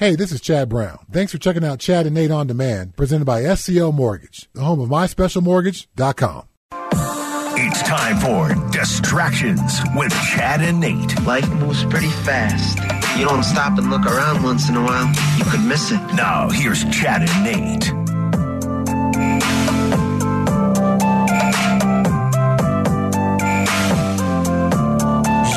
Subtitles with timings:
[0.00, 0.98] Hey, this is Chad Brown.
[1.12, 4.80] Thanks for checking out Chad and Nate on Demand, presented by SCL Mortgage, the home
[4.80, 6.44] of myspecialmortgage.com.
[6.72, 11.20] It's time for Distractions with Chad and Nate.
[11.26, 12.78] Life moves pretty fast.
[13.18, 16.00] You don't stop and look around once in a while, you could miss it.
[16.14, 17.84] Now, here's Chad and Nate.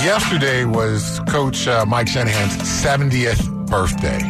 [0.03, 4.21] Yesterday was Coach uh, Mike Shanahan's 70th birthday.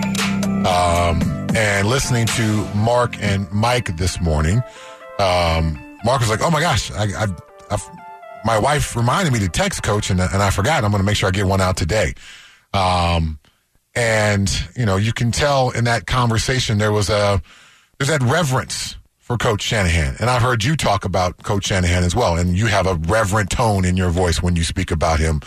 [0.66, 1.22] Um,
[1.56, 4.64] and listening to Mark and Mike this morning,
[5.20, 7.28] um, Mark was like, "Oh my gosh, I, I,
[7.70, 7.78] I,
[8.46, 10.84] my wife reminded me to text Coach, and, and I forgot.
[10.84, 12.14] I'm going to make sure I get one out today."
[12.74, 13.40] Um,
[13.96, 17.42] and you know, you can tell in that conversation there was a
[17.98, 22.14] there's that reverence for Coach Shanahan, and I've heard you talk about Coach Shanahan as
[22.14, 25.40] well, and you have a reverent tone in your voice when you speak about him.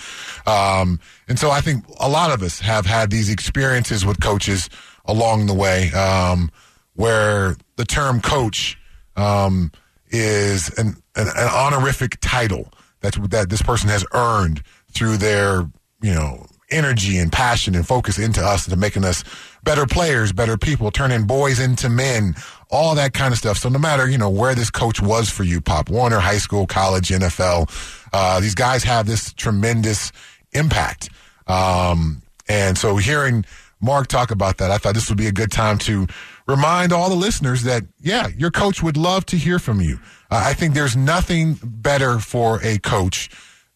[0.46, 4.70] Um, and so I think a lot of us have had these experiences with coaches
[5.04, 6.50] along the way, um,
[6.94, 8.78] where the term coach
[9.14, 9.70] um,
[10.08, 15.68] is an, an, an honorific title that that this person has earned through their
[16.00, 19.22] you know energy and passion and focus into us to making us
[19.62, 22.34] better players, better people, turning boys into men,
[22.70, 23.58] all that kind of stuff.
[23.58, 26.66] So no matter, you know, where this coach was for you, Pop Warner, high school,
[26.66, 27.70] college, NFL,
[28.12, 30.12] uh, these guys have this tremendous
[30.52, 31.10] impact.
[31.46, 33.44] Um, and so hearing
[33.80, 36.06] Mark talk about that, I thought this would be a good time to
[36.46, 39.98] remind all the listeners that, yeah, your coach would love to hear from you.
[40.30, 43.30] Uh, I think there's nothing better for a coach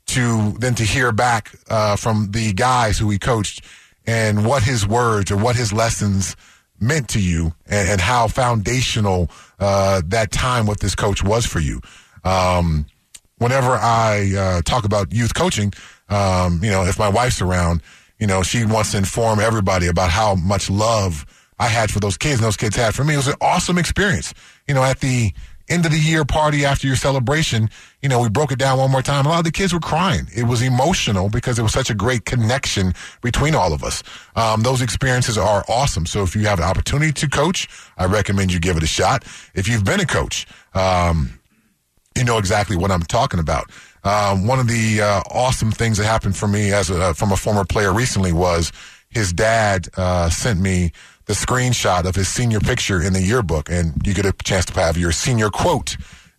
[0.07, 3.65] to than to hear back uh, from the guys who he coached
[4.07, 6.35] and what his words or what his lessons
[6.81, 11.61] meant to you and, and how foundational uh, that time with this coach was for
[11.61, 11.81] you.
[12.25, 12.87] Um,
[13.39, 15.73] whenever I uh, talk about youth coaching,
[16.09, 17.83] um, you know, if my wife's around,
[18.19, 21.27] you know, she wants to inform everybody about how much love
[21.59, 23.15] I had for those kids and those kids had for me.
[23.15, 24.33] It was an awesome experience.
[24.67, 25.33] You know, at the
[25.71, 27.71] end of the year party after your celebration,
[28.03, 29.25] you know, we broke it down one more time.
[29.25, 30.27] A lot of the kids were crying.
[30.35, 32.93] It was emotional because it was such a great connection
[33.23, 34.03] between all of us.
[34.37, 36.07] Um, those experiences are awesome.
[36.07, 39.25] So if you have an opportunity to coach, I recommend you give it a shot.
[39.55, 41.39] If you've been a coach, um,
[42.17, 43.71] you know exactly what I'm talking about.
[44.03, 47.37] Um, one of the uh, awesome things that happened for me as a, from a
[47.37, 48.73] former player recently was
[49.11, 50.93] his dad uh, sent me
[51.31, 54.75] the screenshot of his senior picture in the yearbook, and you get a chance to
[54.75, 55.97] have your senior quote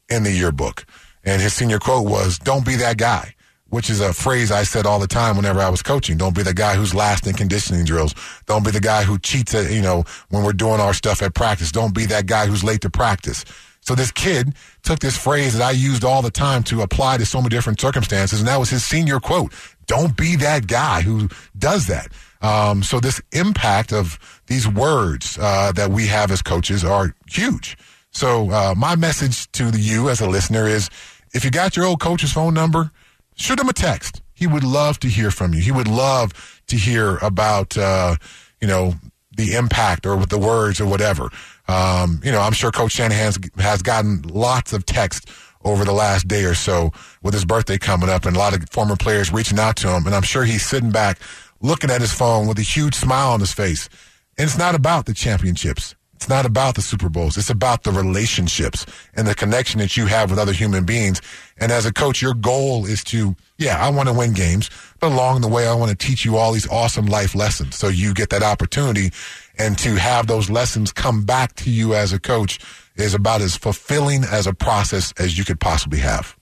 [0.10, 0.86] in the yearbook.
[1.24, 3.36] And his senior quote was, "Don't be that guy."
[3.70, 6.18] Which is a phrase I said all the time whenever I was coaching.
[6.18, 8.14] Don't be the guy who's last in conditioning drills.
[8.48, 11.34] Don't be the guy who cheats at, you know, when we're doing our stuff at
[11.36, 11.72] practice.
[11.72, 13.46] Don't be that guy who's late to practice.
[13.80, 17.26] So this kid took this phrase that I used all the time to apply to
[17.26, 19.54] so many different circumstances, and that was his senior quote.
[19.88, 22.12] Don't be that guy who does that.
[22.42, 27.78] Um, so this impact of these words uh, that we have as coaches are huge.
[28.12, 30.90] So uh, my message to you as a listener is,
[31.34, 32.92] if you got your old coach's phone number,
[33.36, 34.22] shoot him a text.
[34.34, 35.62] He would love to hear from you.
[35.62, 38.16] He would love to hear about, uh,
[38.60, 38.96] you know,
[39.38, 41.30] the impact or with the words or whatever.
[41.68, 45.30] Um, you know, I'm sure Coach Shanahan has gotten lots of text
[45.64, 46.92] over the last day or so
[47.22, 50.06] with his birthday coming up and a lot of former players reaching out to him.
[50.06, 51.20] And I'm sure he's sitting back
[51.62, 53.90] looking at his phone with a huge smile on his face.
[54.38, 55.96] And it's not about the championships.
[56.22, 57.36] It's not about the Super Bowls.
[57.36, 58.86] It's about the relationships
[59.16, 61.20] and the connection that you have with other human beings.
[61.58, 65.12] And as a coach, your goal is to, yeah, I want to win games, but
[65.12, 67.76] along the way, I want to teach you all these awesome life lessons.
[67.76, 69.12] So you get that opportunity
[69.58, 72.60] and to have those lessons come back to you as a coach
[72.96, 76.38] is about as fulfilling as a process as you could possibly have.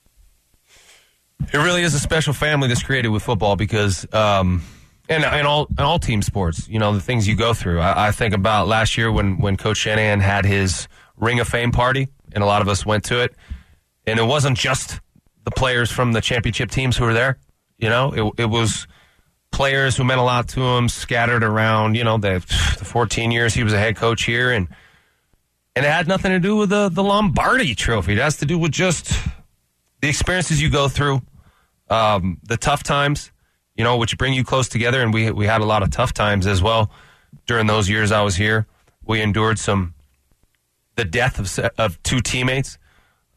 [1.53, 4.61] It really is a special family that's created with football because, um,
[5.09, 7.79] and, and all and all team sports, you know, the things you go through.
[7.79, 10.87] I, I, think about last year when when Coach Shanahan had his
[11.17, 13.35] Ring of Fame party, and a lot of us went to it,
[14.05, 14.99] and it wasn't just
[15.43, 17.39] the players from the championship teams who were there.
[17.79, 18.87] You know, it, it was
[19.51, 21.95] players who meant a lot to him scattered around.
[21.95, 22.39] You know, the,
[22.77, 24.67] the 14 years he was a head coach here, and
[25.75, 28.13] and it had nothing to do with the the Lombardi Trophy.
[28.13, 29.11] It has to do with just
[30.01, 31.23] the experiences you go through,
[31.89, 33.31] um, the tough times
[33.79, 35.01] you know, which bring you close together.
[35.01, 36.91] And we we had a lot of tough times as well
[37.47, 38.67] during those years I was here.
[39.05, 39.93] We endured some
[40.97, 42.77] the death of of two teammates,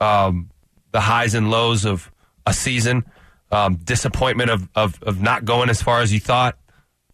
[0.01, 0.51] um,
[0.91, 2.11] the highs and lows of
[2.45, 3.05] a season,
[3.53, 6.59] um, disappointment of, of of not going as far as you thought,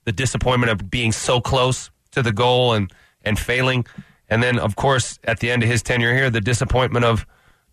[0.05, 2.91] the disappointment of being so close to the goal and
[3.21, 3.85] and failing,
[4.31, 7.27] and then of course at the end of his tenure here, the disappointment of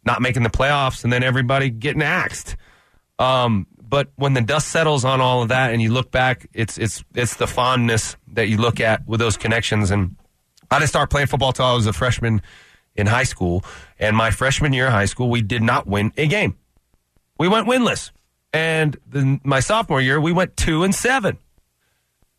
[0.04, 2.58] not making the playoffs and then everybody getting axed.
[3.20, 6.78] Um, but when the dust settles on all of that and you look back, it's
[6.78, 9.92] it's it's the fondness that you look at with those connections.
[9.92, 10.16] And
[10.70, 12.42] I didn't start playing football till I was a freshman
[12.96, 13.64] in high school.
[14.00, 16.58] And my freshman year of high school, we did not win a game.
[17.38, 18.12] We went winless.
[18.54, 21.38] And then my sophomore year, we went two and seven.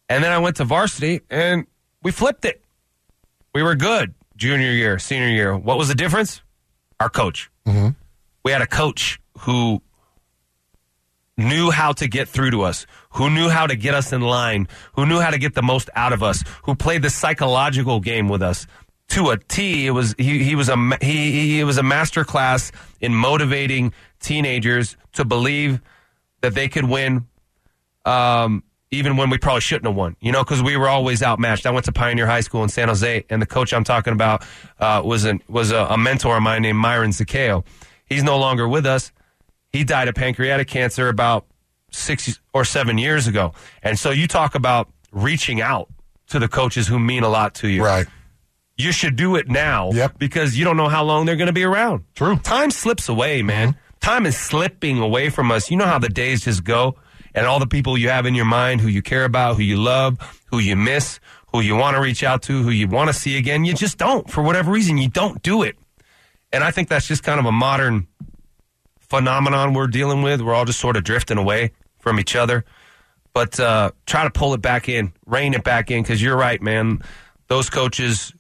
[0.09, 1.67] And then I went to varsity and
[2.03, 2.63] we flipped it.
[3.55, 5.57] We were good junior year, senior year.
[5.57, 6.43] What was the difference?
[7.01, 7.51] Our coach.
[8.45, 9.83] We had a coach who
[11.37, 14.69] knew how to get through to us, who knew how to get us in line,
[14.95, 18.29] who knew how to get the most out of us, who played the psychological game
[18.29, 18.67] with us
[19.09, 19.87] to a T.
[19.87, 24.97] It was he, he was a he, he was a master class in motivating teenagers
[25.13, 25.81] to believe
[26.41, 27.27] that they could win
[28.05, 31.67] um, even when we probably shouldn't have won, you know, because we were always outmatched.
[31.67, 34.45] I went to Pioneer High School in San Jose, and the coach I'm talking about
[34.79, 37.65] uh, was an, was a, a mentor of mine named Myron Zakeo.
[38.07, 39.13] He's no longer with us.
[39.73, 41.47] He died of pancreatic cancer about
[41.91, 43.53] six or seven years ago.
[43.83, 45.89] And so you talk about reaching out
[46.29, 47.85] to the coaches who mean a lot to you.
[47.85, 48.07] Right.
[48.77, 50.19] You should do it now Yep.
[50.19, 52.05] because you don't know how long they're going to be around.
[52.15, 52.37] True.
[52.37, 53.71] Time slips away, man.
[53.71, 53.79] Mm-hmm.
[54.01, 55.71] Time is slipping away from us.
[55.71, 56.97] You know how the days just go
[57.35, 59.79] and all the people you have in your mind who you care about, who you
[59.79, 61.19] love, who you miss,
[61.53, 63.65] who you want to reach out to, who you want to see again.
[63.65, 64.29] You just don't.
[64.31, 65.77] For whatever reason, you don't do it.
[66.53, 68.07] And I think that's just kind of a modern
[69.09, 70.41] phenomenon we're dealing with.
[70.41, 72.65] We're all just sort of drifting away from each other.
[73.33, 76.61] But uh, try to pull it back in, rein it back in, because you're right,
[76.63, 77.03] man.
[77.49, 78.33] Those coaches,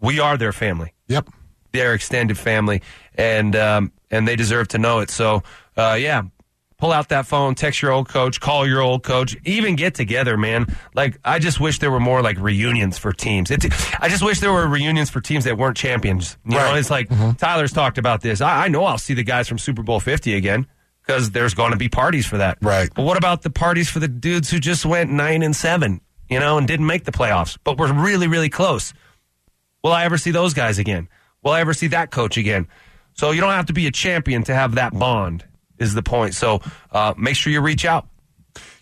[0.00, 1.28] we are their family Yep.
[1.72, 2.82] their extended family,
[3.14, 5.10] and um, and they deserve to know it.
[5.10, 5.42] So,
[5.76, 6.22] uh, yeah,
[6.78, 10.36] pull out that phone, text your old coach, call your old coach, even get together,
[10.36, 10.66] man.
[10.94, 13.50] Like I just wish there were more like reunions for teams.
[13.50, 13.66] It's,
[14.00, 16.38] I just wish there were reunions for teams that weren't champions.
[16.44, 16.78] You know, Right.
[16.78, 17.32] it's like mm-hmm.
[17.32, 18.40] Tyler's talked about this.
[18.40, 20.66] I, I know I'll see the guys from Super Bowl Fifty again.
[21.06, 22.90] Because there's going to be parties for that, Right.
[22.94, 26.38] But what about the parties for the dudes who just went nine and seven, you
[26.38, 28.92] know, and didn't make the playoffs, but were really, really close?
[29.82, 31.08] Will I ever see those guys again?
[31.42, 32.68] Will I ever see that coach again?
[33.14, 35.46] So you don't have to be a champion to have that bond.
[35.78, 36.34] Is the point?
[36.34, 36.60] So
[36.92, 38.06] uh, make sure you reach out.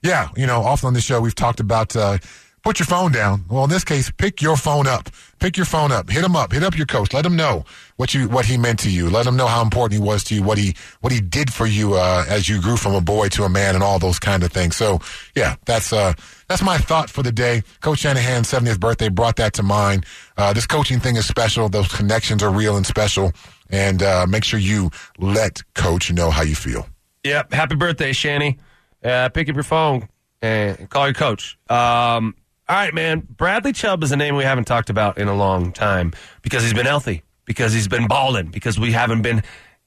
[0.02, 2.18] Yeah, you know, often on this show we've talked about uh,
[2.66, 3.44] put your phone down.
[3.48, 5.08] Well, in this case, pick your phone up.
[5.38, 6.10] Pick your phone up.
[6.10, 6.52] Hit him up.
[6.52, 7.12] Hit up your coach.
[7.12, 7.64] Let him know
[7.96, 9.08] what you what he meant to you.
[9.08, 10.42] Let him know how important he was to you.
[10.42, 13.44] What he what he did for you uh, as you grew from a boy to
[13.44, 14.76] a man, and all those kind of things.
[14.76, 15.00] So,
[15.36, 16.14] yeah, that's uh,
[16.48, 17.62] that's my thought for the day.
[17.80, 20.04] Coach Shanahan's 70th birthday brought that to mind.
[20.36, 21.68] Uh, this coaching thing is special.
[21.68, 23.32] Those connections are real and special.
[23.70, 26.86] And uh, make sure you let Coach know how you feel.
[27.24, 27.52] Yep.
[27.52, 28.58] Happy birthday, Shanny.
[29.02, 30.08] Uh, pick up your phone
[30.42, 31.58] and call your coach.
[31.68, 32.34] Um,
[32.68, 33.26] all right, man.
[33.28, 36.74] Bradley Chubb is a name we haven't talked about in a long time because he's
[36.74, 39.42] been healthy, because he's been balling, because we haven't been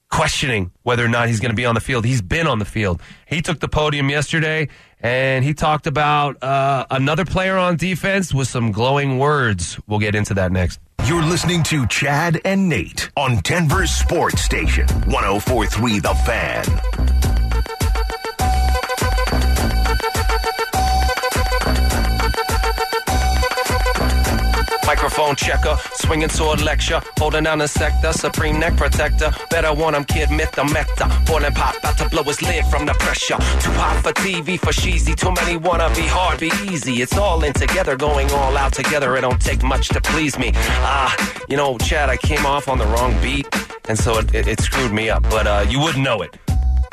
[0.09, 2.06] questioning whether or not he's going to be on the field.
[2.06, 3.01] He's been on the field.
[3.27, 4.67] He took the podium yesterday
[5.01, 9.79] and he talked about uh, another player on defense with some glowing words.
[9.88, 10.79] We'll get into that next.
[11.06, 17.29] You're listening to Chad and Nate on Denver's Sports Station, 1043 The Fan.
[25.30, 29.31] Microphone checker, swinging sword lecture, holding down the sector, supreme neck protector.
[29.50, 31.08] Better want him, kid, myth the mecta.
[31.26, 33.38] Boiling pop, about to blow his lid from the pressure.
[33.62, 35.14] Too hot for TV, for cheesy.
[35.14, 37.02] Too many wanna be hard, be easy.
[37.02, 39.16] It's all in together, going all out together.
[39.18, 40.52] It don't take much to please me.
[40.56, 41.16] Ah,
[41.48, 43.48] you know, Chad, I came off on the wrong beat,
[43.88, 45.24] and so it, it, it screwed me up.
[45.24, 46.38] But uh, you wouldn't know it.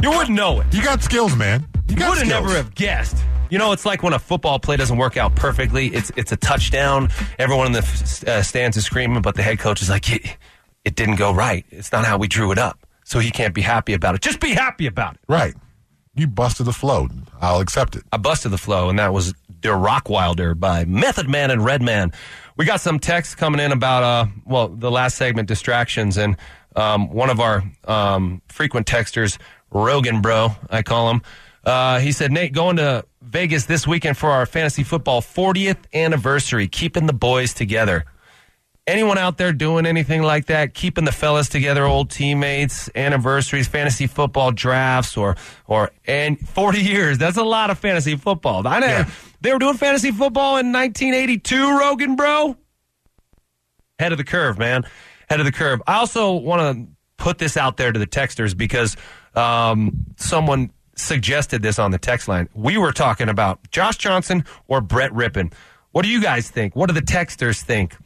[0.02, 0.66] You wouldn't know it.
[0.72, 1.66] You got skills, man.
[1.88, 3.16] You got Would have never have guessed.
[3.48, 5.88] You know, it's like when a football play doesn't work out perfectly.
[5.88, 7.10] It's it's a touchdown.
[7.38, 10.36] Everyone in the uh, stands is screaming, but the head coach is like, it,
[10.84, 11.64] "It didn't go right.
[11.70, 14.20] It's not how we drew it up." So he can't be happy about it.
[14.20, 15.20] Just be happy about it.
[15.28, 15.54] Right.
[16.16, 17.08] You busted the flow.
[17.40, 18.02] I'll accept it.
[18.10, 22.12] I busted the flow, and that was Da Rockwilder by Method Man and Redman.
[22.56, 26.36] We got some texts coming in about, uh, well, the last segment, distractions, and
[26.74, 29.38] um, one of our um, frequent texters,
[29.70, 31.22] Rogan Bro, I call him,
[31.64, 36.68] uh, he said, Nate, going to Vegas this weekend for our fantasy football 40th anniversary,
[36.68, 38.04] keeping the boys together.
[38.86, 44.06] Anyone out there doing anything like that, keeping the fellas together, old teammates, anniversaries, fantasy
[44.06, 45.34] football drafts, or
[45.66, 47.18] or and forty years?
[47.18, 48.64] That's a lot of fantasy football.
[48.68, 49.10] I know Yeah.
[49.40, 51.78] they were doing fantasy football in 1982.
[51.80, 52.56] Rogan, bro,
[53.98, 54.84] head of the curve, man,
[55.28, 55.82] head of the curve.
[55.88, 58.96] I also want to put this out there to the texters because
[59.34, 62.48] um, someone suggested this on the text line.
[62.54, 65.52] We were talking about Josh Johnson or Brett Rypien.
[65.92, 66.74] What do you guys think?
[66.74, 67.96] What do the texters think?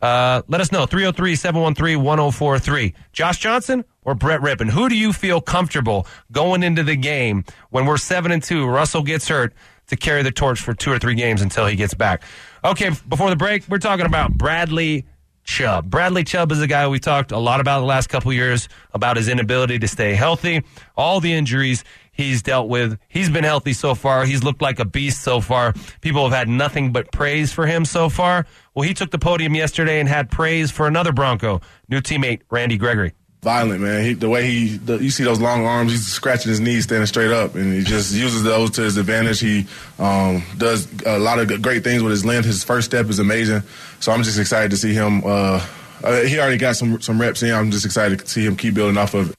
[0.00, 2.94] Uh, let us know 303 713 1043.
[3.12, 4.70] Josh Johnson or Brett Rypien?
[4.70, 8.66] Who do you feel comfortable going into the game when we're 7 and 2?
[8.66, 9.54] Russell gets hurt
[9.88, 12.22] to carry the torch for two or three games until he gets back.
[12.64, 15.06] Okay, before the break, we're talking about Bradley
[15.44, 15.88] Chubb.
[15.88, 19.16] Bradley Chubb is a guy we talked a lot about the last couple years about
[19.16, 20.64] his inability to stay healthy,
[20.96, 21.84] all the injuries
[22.16, 22.98] he's dealt with.
[23.08, 24.24] He's been healthy so far.
[24.24, 25.74] He's looked like a beast so far.
[26.00, 28.46] People have had nothing but praise for him so far.
[28.74, 32.76] Well, he took the podium yesterday and had praise for another Bronco, new teammate Randy
[32.76, 33.12] Gregory
[33.46, 34.02] violent, man.
[34.02, 37.06] He, the way he, the, you see those long arms, he's scratching his knees, standing
[37.06, 39.38] straight up, and he just uses those to his advantage.
[39.38, 39.66] He
[40.00, 42.44] um, does a lot of great things with his length.
[42.44, 43.62] His first step is amazing.
[44.00, 45.22] So I'm just excited to see him.
[45.24, 45.64] Uh,
[46.02, 47.54] uh, he already got some some reps in.
[47.54, 49.36] I'm just excited to see him keep building off of it.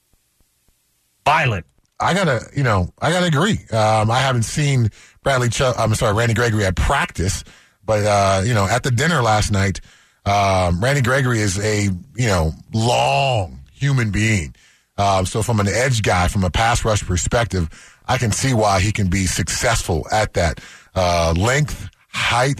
[1.25, 1.65] Violent.
[1.99, 3.59] I gotta, you know, I gotta agree.
[3.71, 4.91] Um, I haven't seen
[5.23, 5.49] Bradley.
[5.49, 7.43] Ch- I'm sorry, Randy Gregory at practice,
[7.85, 9.81] but uh, you know, at the dinner last night,
[10.25, 11.83] um, Randy Gregory is a
[12.15, 14.53] you know long human being.
[14.97, 17.69] Uh, so from an edge guy, from a pass rush perspective,
[18.07, 20.59] I can see why he can be successful at that
[20.95, 22.59] uh, length, height,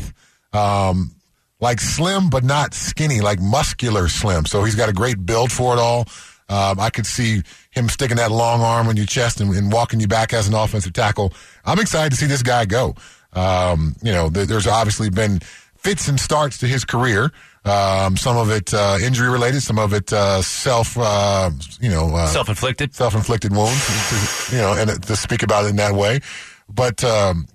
[0.54, 1.12] um,
[1.60, 4.46] like slim but not skinny, like muscular slim.
[4.46, 6.06] So he's got a great build for it all.
[6.50, 7.42] Um, I could see
[7.78, 10.54] him sticking that long arm on your chest and, and, walking you back as an
[10.54, 11.34] offensive tackle.
[11.66, 12.96] I'm excited to see this guy go.
[13.34, 15.40] Um, you know, th- there's obviously been
[15.78, 17.32] fits and starts to his career.
[17.64, 22.16] Um, some of it uh, injury related, some of it uh, self, uh, you know,
[22.16, 24.52] uh, self inflicted, self inflicted wounds.
[24.52, 26.22] you know, and to speak about it in that way.
[26.70, 27.48] But um,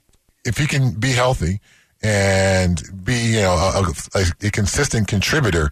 [0.45, 1.61] if he can be healthy
[2.03, 5.71] and be, you know, a, a, a consistent contributor,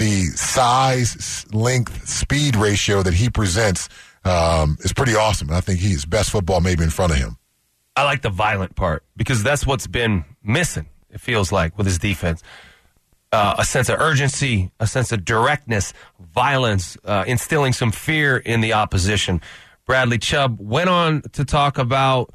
[0.00, 3.88] the size, length, speed ratio that he presents
[4.24, 5.50] um, is pretty awesome.
[5.50, 7.36] I think he's best football maybe in front of him.
[7.94, 10.86] I like the violent part because that's what's been missing.
[11.10, 12.42] It feels like with his defense
[13.32, 18.60] uh, a sense of urgency, a sense of directness, violence, uh, instilling some fear in
[18.60, 19.40] the opposition.
[19.86, 22.32] Bradley Chubb went on to talk about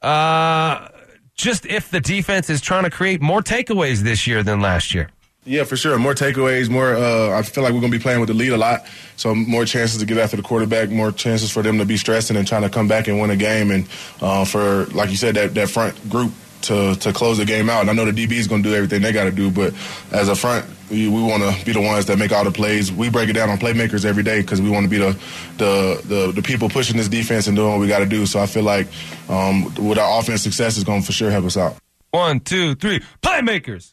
[0.00, 0.88] uh,
[1.34, 5.10] just if the defense is trying to create more takeaways this year than last year.
[5.44, 5.98] Yeah, for sure.
[5.98, 6.94] More takeaways, more.
[6.94, 9.34] Uh, I feel like we're going to be playing with the lead a lot, so
[9.34, 12.46] more chances to get after the quarterback, more chances for them to be stressing and
[12.46, 13.88] trying to come back and win a game, and
[14.20, 16.32] uh, for like you said, that that front group
[16.62, 17.80] to to close the game out.
[17.80, 19.74] And I know the DB is going to do everything they got to do, but
[20.12, 22.92] as a front, we, we want to be the ones that make all the plays.
[22.92, 25.18] We break it down on playmakers every day because we want to be the,
[25.58, 28.26] the, the the people pushing this defense and doing what we got to do.
[28.26, 28.86] So I feel like
[29.28, 31.76] um, with our offense success is going to for sure help us out.
[32.12, 33.92] One, two, three, playmakers.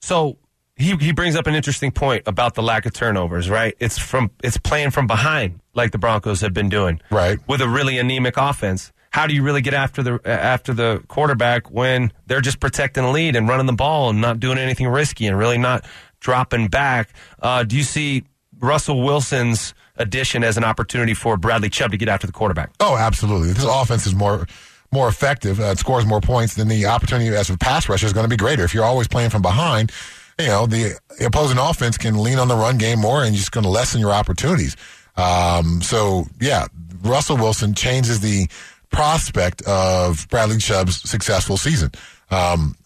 [0.00, 0.38] So
[0.76, 3.48] he he brings up an interesting point about the lack of turnovers.
[3.50, 7.00] Right, it's from it's playing from behind like the Broncos have been doing.
[7.10, 11.00] Right, with a really anemic offense how do you really get after the after the
[11.06, 14.88] quarterback when they're just protecting the lead and running the ball and not doing anything
[14.88, 15.84] risky and really not
[16.18, 17.10] dropping back?
[17.40, 18.24] Uh, do you see
[18.58, 22.72] Russell Wilson's addition as an opportunity for Bradley Chubb to get after the quarterback?
[22.80, 23.52] Oh, absolutely.
[23.52, 24.48] This offense is more
[24.90, 25.60] more effective.
[25.60, 26.56] Uh, it scores more points.
[26.56, 28.64] than the opportunity as a pass rusher is going to be greater.
[28.64, 29.92] If you're always playing from behind,
[30.38, 33.64] you know the opposing offense can lean on the run game more, and just going
[33.64, 34.76] to lessen your opportunities.
[35.16, 36.66] Um, so yeah,
[37.02, 38.48] Russell Wilson changes the
[38.90, 41.90] prospect of Bradley Chubb's successful season.
[42.30, 42.76] Um,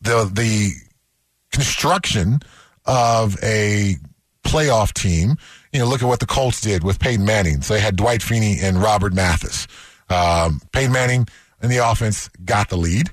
[0.00, 0.70] the the
[1.52, 2.40] construction
[2.84, 3.96] of a
[4.44, 5.36] playoff team.
[5.72, 7.60] You know, look at what the Colts did with Peyton Manning.
[7.62, 9.66] So they had Dwight Freeney and Robert Mathis.
[10.08, 11.26] Um, Peyton Manning
[11.62, 13.10] in the offense got the lead.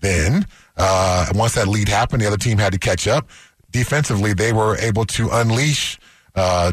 [0.00, 3.28] Then, uh, once that lead happened, the other team had to catch up.
[3.70, 5.98] Defensively, they were able to unleash
[6.34, 6.72] uh,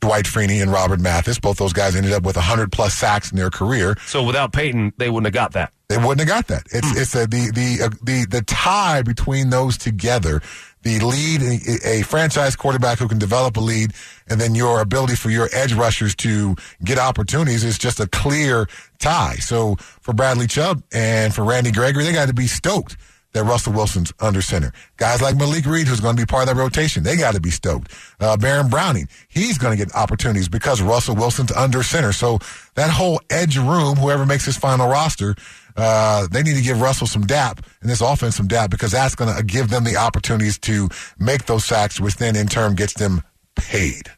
[0.00, 1.38] Dwight Freeney and Robert Mathis.
[1.38, 3.96] Both those guys ended up with 100 plus sacks in their career.
[4.06, 5.72] So without Peyton, they wouldn't have got that.
[5.88, 6.66] They wouldn't have got that.
[6.70, 7.00] It's mm.
[7.00, 10.42] it's a, the the uh, the the tie between those together.
[10.84, 11.42] The lead,
[11.84, 13.92] a, franchise quarterback who can develop a lead,
[14.28, 18.68] and then your ability for your edge rushers to get opportunities is just a clear
[18.98, 19.36] tie.
[19.36, 22.96] So for Bradley Chubb and for Randy Gregory, they got to be stoked
[23.34, 24.72] that Russell Wilson's under center.
[24.96, 27.40] Guys like Malik Reed, who's going to be part of that rotation, they got to
[27.40, 27.92] be stoked.
[28.20, 32.12] Uh, Baron Browning, he's going to get opportunities because Russell Wilson's under center.
[32.12, 32.38] So
[32.74, 35.34] that whole edge room, whoever makes his final roster,
[35.76, 39.14] uh, they need to give Russell some dap and this offense some dap because that's
[39.14, 40.88] going to give them the opportunities to
[41.18, 43.22] make those sacks, which then in turn gets them
[43.56, 44.10] paid.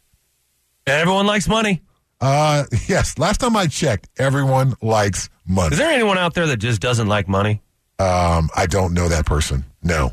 [0.87, 1.83] Everyone likes money.
[2.21, 3.19] Uh, yes.
[3.19, 5.73] Last time I checked, everyone likes money.
[5.73, 7.63] Is there anyone out there that just doesn't like money?
[7.99, 9.65] Um, I don't know that person.
[9.83, 10.13] No.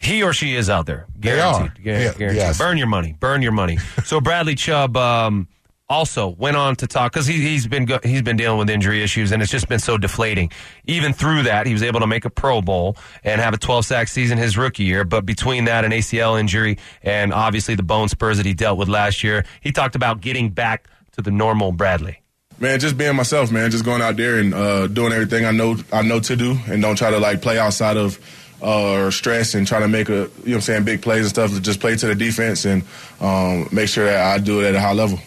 [0.00, 1.06] He or she is out there.
[1.18, 1.84] Guaranteed.
[1.84, 1.98] They are.
[1.98, 2.20] Guaranteed.
[2.20, 2.58] Yeah, yes.
[2.58, 3.16] Burn your money.
[3.18, 3.78] Burn your money.
[4.04, 5.48] so Bradley Chubb, um,
[5.88, 9.02] also went on to talk because he, he's been go, he's been dealing with injury
[9.02, 10.50] issues and it's just been so deflating.
[10.86, 13.86] Even through that, he was able to make a Pro Bowl and have a 12
[13.86, 15.04] sack season his rookie year.
[15.04, 18.88] But between that and ACL injury and obviously the bone spurs that he dealt with
[18.88, 22.22] last year, he talked about getting back to the normal Bradley.
[22.60, 23.70] Man, just being myself, man.
[23.70, 26.82] Just going out there and uh, doing everything I know I know to do, and
[26.82, 28.18] don't try to like play outside of
[28.60, 31.28] uh, or stress and try to make a you know I'm saying big plays and
[31.28, 31.52] stuff.
[31.62, 32.82] Just play to the defense and
[33.20, 35.20] um, make sure that I do it at a high level.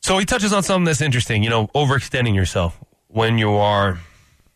[0.00, 1.42] So he touches on something that's interesting.
[1.42, 2.78] You know, overextending yourself
[3.08, 3.98] when you are,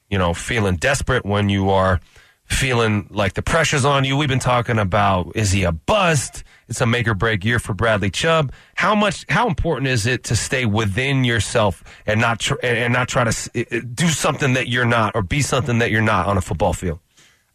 [0.08, 2.00] you know, feeling desperate, when you are
[2.46, 4.16] feeling like the pressure's on you.
[4.16, 6.44] We've been talking about is he a bust?
[6.68, 8.52] It's a make or break year for Bradley Chubb.
[8.74, 9.24] How much?
[9.28, 13.82] How important is it to stay within yourself and not tr- and not try to
[13.82, 17.00] do something that you're not or be something that you're not on a football field?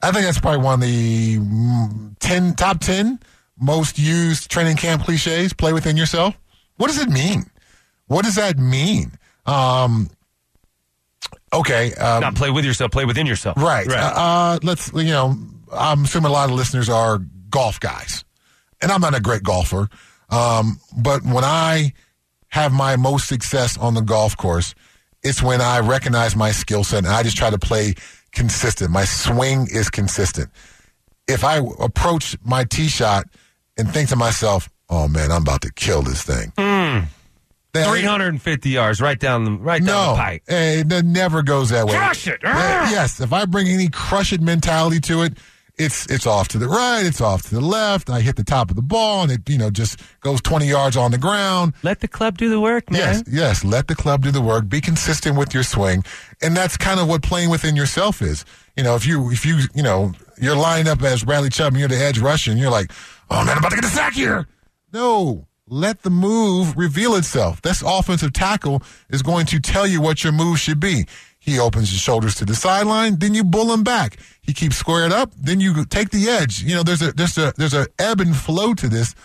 [0.02, 3.20] I think that's probably one of the mm, ten top ten
[3.60, 5.54] most used training camp cliches.
[5.54, 6.38] Play within yourself.
[6.78, 7.50] What does it mean?
[8.08, 9.12] What does that mean?
[9.46, 10.10] Um,
[11.54, 12.92] okay, um, not play with yourself.
[12.92, 13.58] Play within yourself.
[13.58, 13.88] Right.
[13.88, 13.98] right.
[13.98, 15.38] Uh, uh, let's you know.
[15.72, 18.24] I'm assuming a lot of listeners are golf guys,
[18.82, 19.90] and I'm not a great golfer.
[20.30, 21.94] Um, but when I
[22.50, 24.74] have my most success on the golf course,
[25.24, 27.96] it's when I recognize my skill set and I just try to play
[28.32, 28.92] consistent.
[28.92, 30.50] My swing is consistent.
[31.28, 33.26] If I approach my tee shot
[33.78, 37.06] and think to myself, "Oh man, I'm about to kill this thing," mm.
[37.86, 40.44] 350 yards right down the right no, down the pipe.
[40.48, 41.94] Eh, it never goes that way.
[41.94, 42.42] Crush it.
[42.44, 42.92] Eh, ah.
[42.92, 45.38] yes, if I bring any crush it mentality to it,
[45.78, 48.10] it's it's off to the right, it's off to the left.
[48.10, 50.98] I hit the top of the ball, and it you know just goes 20 yards
[50.98, 51.74] on the ground.
[51.84, 53.00] Let the club do the work, man.
[53.00, 53.64] Yes, yes.
[53.64, 54.68] Let the club do the work.
[54.68, 56.04] Be consistent with your swing,
[56.42, 58.44] and that's kind of what playing within yourself is.
[58.76, 61.80] You know, if you if you you know you're lined up as Bradley Chubb and
[61.80, 62.92] you're the edge rusher, and you're like,
[63.30, 64.48] oh man, I'm about to get a sack here.
[64.94, 67.62] No, let the move reveal itself.
[67.62, 71.06] This offensive tackle is going to tell you what your move should be.
[71.40, 74.18] He opens his shoulders to the sideline, then you bull him back.
[74.42, 76.62] He keeps squared up, then you take the edge.
[76.62, 79.16] You know, there's a there's a there's a ebb and flow to this.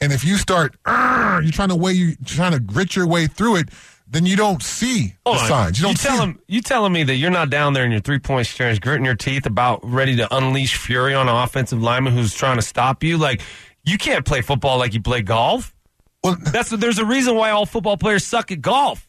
[0.00, 3.56] And if you start, you're trying to way you trying to grit your way through
[3.56, 3.68] it,
[4.06, 5.48] then you don't see Hold the on.
[5.48, 5.78] signs.
[5.78, 6.08] You don't you see.
[6.08, 8.78] tell him, you telling me that you're not down there in your three point stance,
[8.78, 12.62] gritting your teeth, about ready to unleash fury on an offensive lineman who's trying to
[12.62, 13.16] stop you.
[13.16, 13.40] Like
[13.84, 15.71] you can't play football like you play golf.
[16.24, 19.08] Well, That's there's a reason why all football players suck at golf.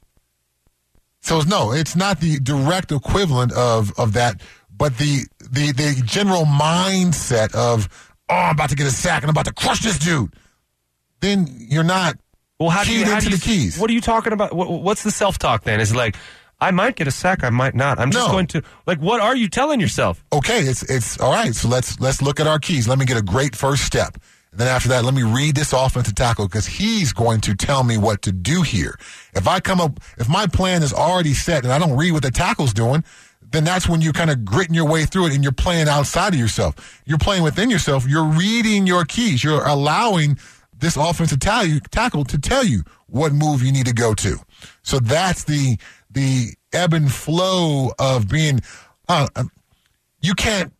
[1.21, 4.41] So no, it's not the direct equivalent of of that,
[4.76, 7.88] but the the the general mindset of
[8.30, 10.34] oh, I'm about to get a sack and I'm about to crush this dude.
[11.21, 12.17] Then you're not
[12.60, 13.80] Well, how do you, how into do you the keys.
[13.80, 14.54] What are you talking about?
[14.54, 15.80] What, what's the self talk then?
[15.80, 16.17] Is like
[16.60, 17.99] I might get a sack, I might not.
[17.99, 18.32] I'm just No.
[18.32, 18.99] going to like.
[18.99, 20.23] What are you telling yourself?
[20.34, 21.56] okay, it's it's all right.
[21.56, 22.88] So let's let's look at our keys.
[22.88, 24.17] Let me get a great first step.
[24.54, 27.84] And then after that, let me read this offensive tackle because he's going to tell
[27.84, 28.96] me what to do here.
[29.34, 32.22] If I come up, if my plan is already set and I don't read what
[32.22, 33.04] the tackle's doing,
[33.42, 36.36] then that's when you're kind of gritting your way through it and you're playing outside
[36.36, 37.02] of yourself.
[37.04, 38.08] You're playing within yourself.
[38.08, 39.44] You're reading your keys.
[39.44, 40.38] You're allowing
[40.78, 44.38] this offensive ta- tackle to tell you what move you need to go to.
[44.84, 45.78] So that's the
[46.12, 48.62] the ebb and flow of being.
[49.10, 49.28] Uh,
[50.22, 50.74] you can't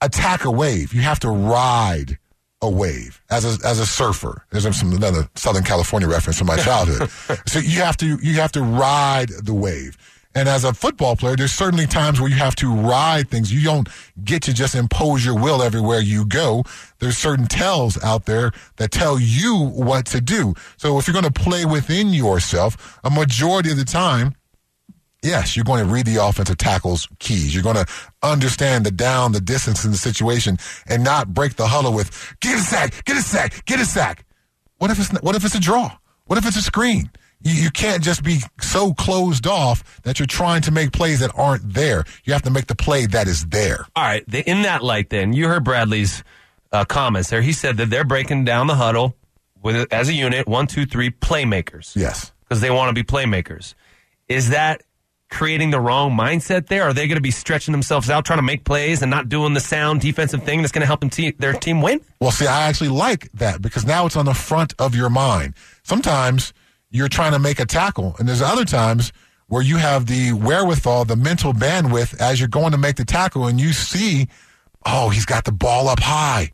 [0.00, 0.92] attack a wave.
[0.92, 2.18] You have to ride
[2.62, 4.46] a wave as a as a surfer.
[4.50, 7.10] There's some another Southern California reference from my childhood.
[7.46, 9.98] so you have to you have to ride the wave.
[10.34, 13.52] And as a football player, there's certainly times where you have to ride things.
[13.52, 13.88] You don't
[14.24, 16.64] get to just impose your will everywhere you go.
[17.00, 20.54] There's certain tells out there that tell you what to do.
[20.78, 24.34] So if you're going to play within yourself, a majority of the time,
[25.22, 27.54] Yes, you're going to read the offensive tackle's keys.
[27.54, 27.86] You're going to
[28.22, 30.58] understand the down, the distance in the situation,
[30.88, 34.24] and not break the huddle with "get a sack, get a sack, get a sack."
[34.78, 35.96] What if it's what if it's a draw?
[36.26, 37.10] What if it's a screen?
[37.40, 41.30] You, you can't just be so closed off that you're trying to make plays that
[41.36, 42.04] aren't there.
[42.24, 43.86] You have to make the play that is there.
[43.96, 44.24] All right.
[44.28, 46.22] The, in that light, then you heard Bradley's
[46.72, 47.42] uh, comments there.
[47.42, 49.16] He said that they're breaking down the huddle
[49.60, 51.94] with as a unit, one, two, three playmakers.
[51.96, 52.32] Yes.
[52.42, 53.74] because they want to be playmakers.
[54.28, 54.82] Is that
[55.32, 56.84] creating the wrong mindset there?
[56.84, 59.54] Are they going to be stretching themselves out, trying to make plays and not doing
[59.54, 62.00] the sound defensive thing that's going to help them te- their team win?
[62.20, 65.54] Well, see, I actually like that because now it's on the front of your mind.
[65.82, 66.52] Sometimes
[66.90, 69.12] you're trying to make a tackle, and there's other times
[69.48, 73.46] where you have the wherewithal, the mental bandwidth as you're going to make the tackle,
[73.46, 74.28] and you see,
[74.84, 76.52] oh, he's got the ball up high.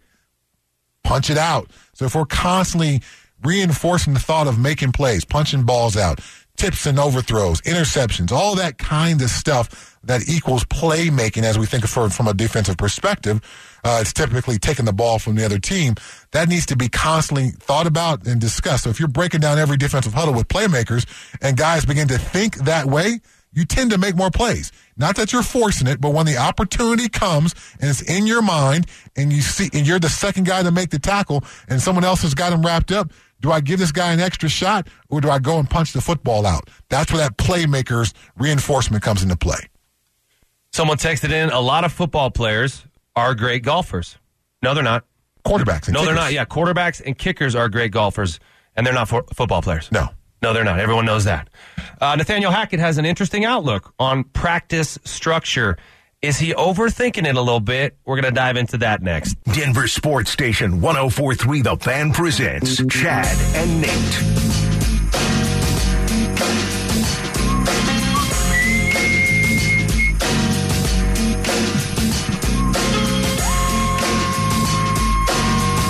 [1.03, 1.71] Punch it out.
[1.95, 3.03] So if we're constantly
[3.43, 6.21] reinforcing the thought of making plays, punching balls out,
[6.59, 11.85] tips and overthrows, interceptions, all that kind of stuff that equals playmaking as we think
[11.85, 13.41] of from a defensive perspective.
[13.85, 15.95] Uh, it's typically taking the ball from the other team.
[16.33, 18.85] That needs to be constantly thought about and discussed.
[18.85, 21.07] So if you're breaking down every defensive huddle with playmakers
[21.41, 23.21] and guys begin to think that way,
[23.53, 24.73] you tend to make more plays.
[24.97, 28.87] Not that you're forcing it, but when the opportunity comes and it's in your mind
[29.17, 32.23] and you see, and you're the second guy to make the tackle and someone else
[32.23, 35.31] has got him wrapped up, do I give this guy an extra shot or do
[35.31, 36.69] I go and punch the football out?
[36.89, 39.59] That's where that playmaker's reinforcement comes into play.
[40.73, 42.85] Someone texted in a lot of football players
[43.17, 44.19] are great golfers.
[44.63, 45.05] No, they're not.
[45.45, 45.87] Quarterbacks.
[45.87, 46.33] And no, they're not.
[46.33, 48.39] Yeah, quarterbacks and kickers are great golfers,
[48.77, 49.91] and they're not fo- football players.
[49.91, 50.09] No.
[50.43, 50.79] No, they're not.
[50.79, 51.49] Everyone knows that.
[52.01, 55.77] Uh, Nathaniel Hackett has an interesting outlook on practice structure.
[56.21, 57.97] Is he overthinking it a little bit?
[58.05, 59.35] We're going to dive into that next.
[59.53, 64.39] Denver Sports Station 1043 The Fan presents Chad and Nate.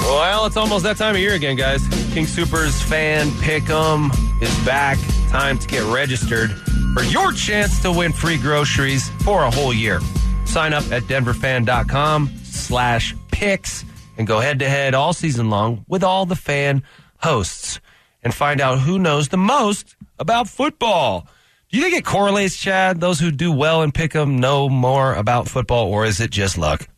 [0.04, 1.86] Well, it's almost that time of year again, guys.
[2.12, 4.10] King Soopers fan pick'em
[4.42, 4.98] is back.
[5.28, 6.50] Time to get registered
[6.92, 10.00] for your chance to win free groceries for a whole year.
[10.48, 13.84] Sign up at denverfan.com slash picks
[14.16, 16.82] and go head to head all season long with all the fan
[17.18, 17.80] hosts
[18.22, 21.28] and find out who knows the most about football.
[21.70, 22.98] Do you think it correlates, Chad?
[22.98, 26.88] Those who do well in pick'em know more about football, or is it just luck?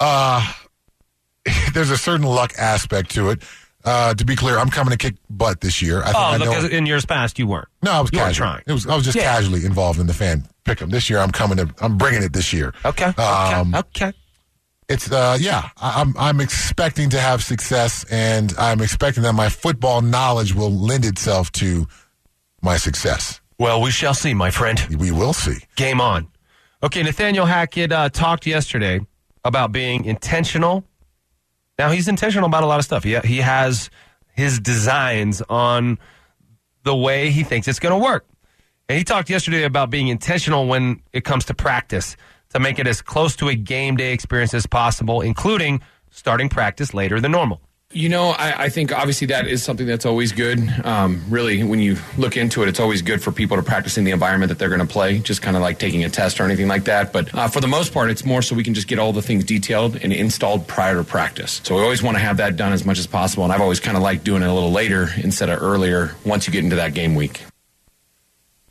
[0.00, 0.50] Uh,
[1.74, 3.42] there's a certain luck aspect to it.
[3.88, 6.00] Uh, to be clear, I'm coming to kick butt this year.
[6.02, 6.44] I think Oh, I know.
[6.50, 7.68] because in years past you weren't.
[7.82, 8.34] no, I was you casual.
[8.46, 8.62] trying.
[8.66, 9.24] It was I was just Yeah.
[9.34, 10.90] casually involved in the fan pick'em.
[10.90, 11.74] This year, I'm coming to.
[11.80, 12.74] I'm bringing it this year.
[12.84, 13.06] Okay.
[13.08, 13.22] Okay.
[13.22, 14.12] Um, okay.
[14.90, 19.48] It's uh yeah, I- I'm I'm expecting to have success and I'm expecting that my
[19.48, 21.86] football knowledge will lend itself to
[22.62, 23.40] my success.
[23.58, 24.78] Well, we shall see, my friend.
[24.98, 25.58] We will see.
[25.76, 26.28] Game on.
[26.82, 29.00] Okay, Nathaniel Hackett uh, talked yesterday
[29.44, 30.84] about being intentional.
[31.78, 33.04] Now he's intentional about a lot of stuff.
[33.04, 33.90] He he has
[34.34, 35.98] his designs on
[36.84, 38.26] the way he thinks it's going to work.
[38.88, 42.16] And he talked yesterday about being intentional when it comes to practice
[42.50, 46.94] to make it as close to a game day experience as possible, including starting practice
[46.94, 47.60] later than normal.
[47.90, 50.58] You know, I, I think obviously that is something that's always good.
[50.84, 54.04] Um, really, when you look into it, it's always good for people to practice in
[54.04, 56.44] the environment that they're going to play, just kind of like taking a test or
[56.44, 57.14] anything like that.
[57.14, 59.22] But uh, for the most part, it's more so we can just get all the
[59.22, 61.62] things detailed and installed prior to practice.
[61.64, 63.44] So we always want to have that done as much as possible.
[63.44, 66.46] And I've always kind of liked doing it a little later instead of earlier once
[66.46, 67.40] you get into that game week.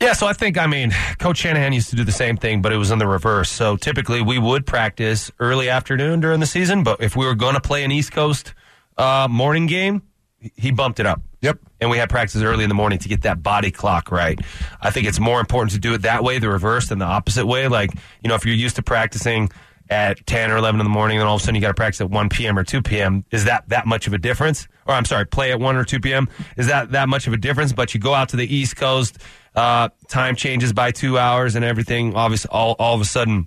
[0.00, 2.72] Yeah, so I think, I mean, Coach Shanahan used to do the same thing, but
[2.72, 3.50] it was in the reverse.
[3.50, 7.54] So typically we would practice early afternoon during the season, but if we were going
[7.54, 8.54] to play an East Coast
[8.98, 10.02] uh, morning game,
[10.56, 11.22] he bumped it up.
[11.40, 11.58] Yep.
[11.80, 14.38] And we had practices early in the morning to get that body clock right.
[14.80, 17.46] I think it's more important to do it that way, the reverse, than the opposite
[17.46, 17.68] way.
[17.68, 19.50] Like, you know, if you're used to practicing
[19.90, 21.74] at 10 or 11 in the morning, then all of a sudden you got to
[21.74, 22.58] practice at 1 p.m.
[22.58, 23.24] or 2 p.m.
[23.30, 24.68] Is that that much of a difference?
[24.86, 26.28] Or I'm sorry, play at 1 or 2 p.m.
[26.56, 27.72] Is that that much of a difference?
[27.72, 29.18] But you go out to the East Coast,
[29.54, 32.14] uh, time changes by two hours and everything.
[32.14, 33.46] Obviously, all, all of a sudden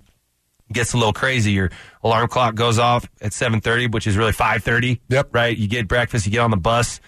[0.72, 1.52] gets a little crazy.
[1.52, 1.70] Your
[2.02, 5.00] alarm clock goes off at 7:30, which is really 5:30.
[5.08, 5.28] Yep.
[5.34, 5.56] Right.
[5.56, 6.26] You get breakfast.
[6.26, 7.00] You get on the bus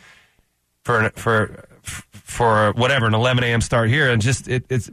[0.84, 3.60] for for for whatever an 11 a.m.
[3.60, 4.90] start here, and just it, it's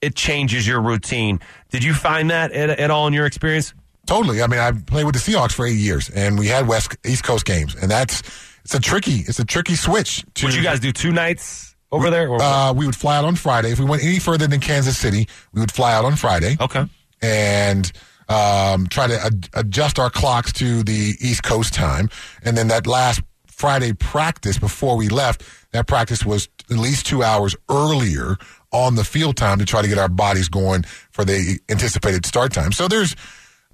[0.00, 1.40] it changes your routine.
[1.70, 3.72] Did you find that at, at all in your experience?
[4.06, 4.42] Totally.
[4.42, 7.24] I mean, I played with the Seahawks for eight years, and we had West East
[7.24, 8.22] Coast games, and that's
[8.64, 10.22] it's a tricky it's a tricky switch.
[10.34, 12.28] To, Would you guys do two nights over there?
[12.28, 13.70] Or, Uh, we would fly out on Friday.
[13.72, 16.56] If we went any further than Kansas City, we would fly out on Friday.
[16.60, 16.84] okay.
[17.22, 17.90] And
[18.28, 22.08] um, try to ad- adjust our clocks to the East Coast time.
[22.42, 27.22] And then that last Friday practice before we left, that practice was at least two
[27.22, 28.36] hours earlier
[28.72, 32.52] on the field time to try to get our bodies going for the anticipated start
[32.52, 32.72] time.
[32.72, 33.14] So there's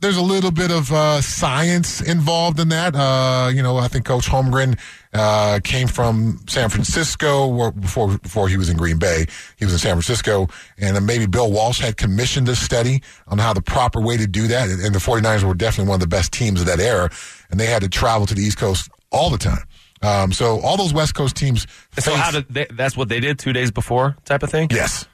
[0.00, 2.94] there's a little bit of uh, science involved in that.
[2.96, 4.78] Uh, you know, I think Coach Holmgren
[5.12, 9.26] uh, came from San Francisco before before he was in Green Bay.
[9.56, 13.38] He was in San Francisco, and then maybe Bill Walsh had commissioned a study on
[13.38, 14.68] how the proper way to do that.
[14.68, 17.10] And, the 49ers were definitely one of the best teams of that era,
[17.50, 19.64] and they had to travel to the East Coast all the time.
[20.02, 21.66] Um, so all those West Coast teams.
[21.98, 24.68] So how did they, that's what they did two days before type of thing?
[24.70, 25.06] yes.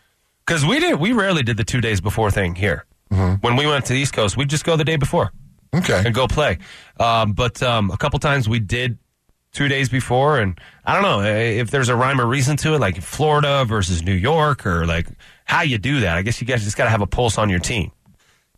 [0.46, 2.84] Because we did we rarely did the two days before thing here.
[3.08, 5.32] When we went to the East Coast, we'd just go the day before.
[5.74, 6.02] Okay.
[6.04, 6.58] and go play.
[6.98, 8.98] Um, but um, a couple times we did
[9.52, 12.74] two days before, and I don't know eh, if there's a rhyme or reason to
[12.74, 15.06] it, like Florida versus New York, or like
[15.44, 16.16] how you do that.
[16.16, 17.90] I guess you guys just got to have a pulse on your team.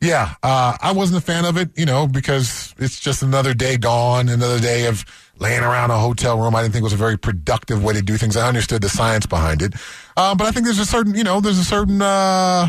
[0.00, 3.76] Yeah, uh, I wasn't a fan of it, you know, because it's just another day
[3.76, 5.04] gone, another day of
[5.38, 6.54] laying around a hotel room.
[6.54, 8.36] I didn't think it was a very productive way to do things.
[8.36, 9.74] I understood the science behind it,
[10.16, 12.68] um, but I think there's a certain, you know, there's a certain uh,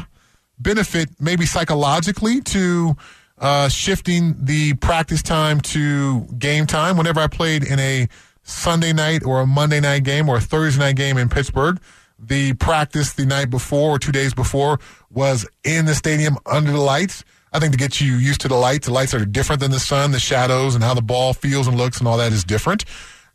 [0.58, 2.98] benefit, maybe psychologically, to
[3.40, 6.98] uh, shifting the practice time to game time.
[6.98, 8.08] Whenever I played in a
[8.44, 11.80] Sunday night or a Monday night game or a Thursday night game in Pittsburgh,
[12.18, 16.80] the practice the night before or two days before was in the stadium under the
[16.80, 17.24] lights.
[17.54, 19.80] I think to get you used to the lights, the lights are different than the
[19.80, 22.86] sun, the shadows, and how the ball feels and looks and all that is different.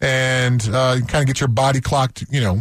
[0.01, 2.61] And uh, kind of get your body clocked, you know,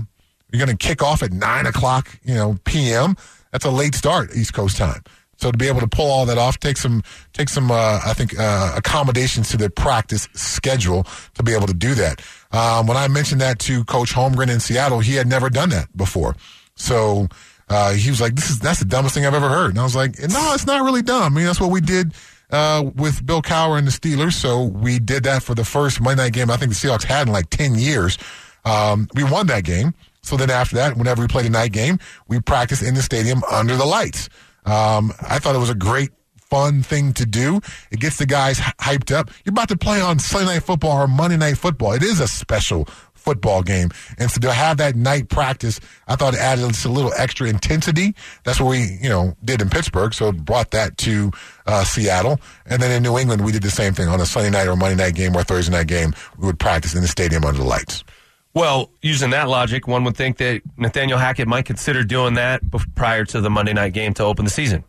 [0.52, 3.18] you're going to kick off at 9 o'clock, you know, p.m.
[3.52, 5.04] That's a late start, East Coast time.
[5.44, 7.04] So to be able to pull all that off, take some,
[7.34, 11.74] take some, uh, I think, uh, accommodations to the practice schedule to be able to
[11.74, 12.22] do that.
[12.54, 15.96] Um, when I mentioned that to Coach Holmgren in Seattle, he had never done that
[15.98, 16.38] before.
[16.78, 17.28] So
[17.68, 19.84] uh, he was like, "This is that's the dumbest thing I've ever heard." And I
[19.84, 21.34] was like, "No, it's not really dumb.
[21.34, 22.14] I mean, that's what we did
[22.50, 24.36] uh, with Bill Cowher and the Steelers.
[24.36, 27.28] So we did that for the first Monday night game I think the Seahawks had
[27.28, 28.18] in like ten years.
[28.64, 29.94] Um, we won that game.
[30.22, 33.44] So then after that, whenever we played a night game, we practiced in the stadium
[33.52, 34.30] under the lights.
[34.66, 37.60] Um, I thought it was a great fun thing to do.
[37.90, 39.32] It gets the guys hyped up.
[39.44, 41.94] You're about to play on Sunday Night Football or Monday Night Football.
[41.94, 42.88] It is a special
[43.24, 43.90] football game.
[44.18, 47.48] And so to have that night practice, I thought it added just a little extra
[47.48, 48.14] intensity.
[48.44, 50.14] That's what we, you know, did in Pittsburgh.
[50.14, 51.32] So brought that to
[51.66, 52.40] uh, Seattle.
[52.66, 54.76] And then in New England, we did the same thing on a Sunday night or
[54.76, 56.14] Monday night game or Thursday night game.
[56.38, 58.04] We would practice in the stadium under the lights.
[58.54, 62.62] Well, using that logic, one would think that Nathaniel Hackett might consider doing that
[62.94, 64.84] prior to the Monday night game to open the season.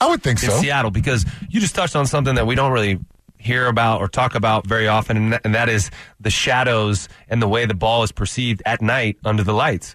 [0.00, 0.60] I would think so in so.
[0.60, 2.98] Seattle, because you just touched on something that we don't really
[3.38, 5.90] hear about or talk about very often, and that, and that is
[6.20, 9.94] the shadows and the way the ball is perceived at night under the lights,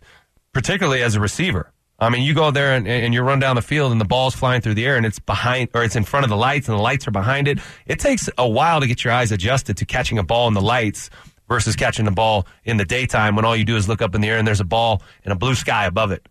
[0.53, 1.71] particularly as a receiver.
[1.99, 4.33] I mean, you go there and, and you run down the field and the ball's
[4.33, 6.75] flying through the air and it's behind or it's in front of the lights and
[6.75, 7.59] the lights are behind it.
[7.85, 10.63] It takes a while to get your eyes adjusted to catching a ball in the
[10.63, 11.11] lights
[11.51, 14.21] versus catching the ball in the daytime when all you do is look up in
[14.21, 16.25] the air and there's a ball in a blue sky above it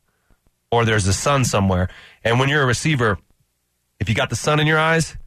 [0.71, 1.89] or there's the sun somewhere.
[2.25, 3.19] And when you're a receiver,
[3.99, 5.19] if you got the sun in your eyes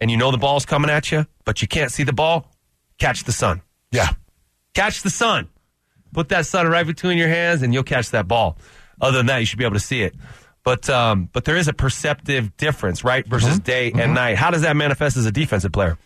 [0.00, 2.50] and you know the ball's coming at you, but you can't see the ball,
[2.98, 3.60] catch the sun.
[3.92, 4.08] Yeah.
[4.72, 5.50] Catch the sun.
[6.14, 8.56] Put that sun right between your hands and you'll catch that ball.
[9.02, 10.14] Other than that, you should be able to see it.
[10.66, 13.62] But um, but there is a perceptive difference, right, versus Mm-hmm.
[13.62, 14.36] day and night.
[14.36, 15.96] How does that manifest as a defensive player?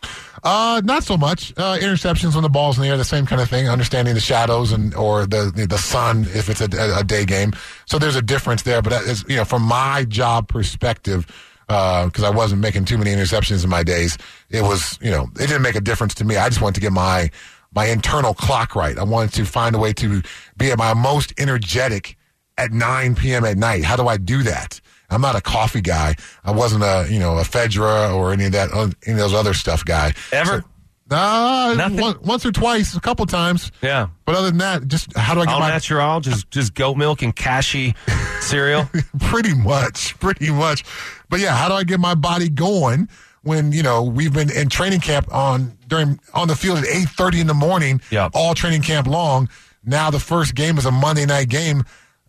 [0.44, 1.54] Uh, not so much.
[1.56, 3.70] Uh, interceptions when the ball's in the air, the same kind of thing.
[3.70, 6.68] Understanding the shadows and or the the sun if it's a,
[6.98, 7.54] a day game.
[7.86, 8.82] So there's a difference there.
[8.82, 11.26] But is, you know, from my job perspective,
[11.66, 14.18] because I wasn't making too many interceptions in my days,
[14.50, 16.36] it was you know it didn't make a difference to me.
[16.36, 17.30] I just wanted to get my
[17.74, 18.98] my internal clock right.
[18.98, 20.20] I wanted to find a way to
[20.58, 22.18] be at my most energetic
[22.60, 23.44] at 9 p.m.
[23.44, 23.84] at night.
[23.84, 24.80] How do I do that?
[25.08, 26.14] I'm not a coffee guy.
[26.44, 29.34] I wasn't a you know a Fedra or any of that uh, any of those
[29.34, 30.14] other stuff guy.
[30.32, 30.64] Ever?
[31.10, 33.72] Uh, one- once or twice, a couple times.
[33.82, 34.08] Yeah.
[34.24, 36.96] But other than that, just how do I get All my natural, just just goat
[36.96, 37.94] milk and Kashi
[38.40, 38.88] cereal.
[39.20, 40.84] pretty much, pretty much.
[41.28, 43.08] But yeah, how do I get my body going
[43.42, 47.08] when you know we've been in training camp on during on the field at eight
[47.08, 48.30] thirty in the morning, Yep.
[48.34, 49.48] all training camp long.
[49.84, 51.82] Now the first game is a Monday night game.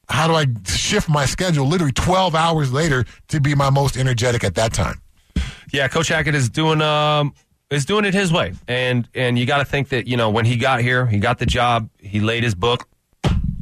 [0.10, 4.44] How do I shift my schedule literally twelve hours later to be my most energetic
[4.44, 5.02] at that time?
[5.72, 7.34] Yeah, Coach Hackett is doing um
[7.70, 10.46] is doing it his way, and and you got to think that you know when
[10.46, 12.88] he got here, he got the job, he laid his book